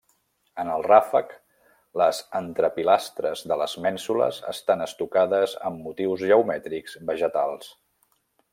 En 0.61 0.69
el 0.75 0.83
ràfec, 0.91 1.33
les 2.01 2.21
entrepilastres 2.39 3.43
de 3.51 3.57
les 3.63 3.75
mènsules 3.87 4.41
estan 4.55 4.81
estucades 4.87 5.55
amb 5.71 5.85
motius 5.91 6.25
geomètrics 6.33 6.97
vegetals. 7.13 7.71